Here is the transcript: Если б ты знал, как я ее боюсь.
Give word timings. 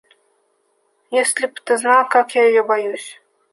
Если 1.17 1.45
б 1.45 1.53
ты 1.63 1.77
знал, 1.77 2.09
как 2.09 2.33
я 2.33 2.47
ее 2.49 2.63
боюсь. 2.63 3.21